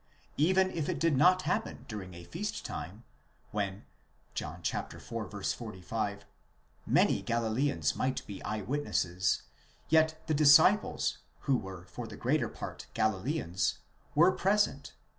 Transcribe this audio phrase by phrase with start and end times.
[0.37, 3.03] Even if it did not happen during a feast time,
[3.51, 3.85] when
[4.33, 4.99] (John iv.
[5.03, 6.25] 45)
[6.87, 9.43] many Galileans might be eye witnesses,
[9.89, 13.77] yet the disciples, who were for the greater part Gali leans,
[14.15, 14.93] were present (v.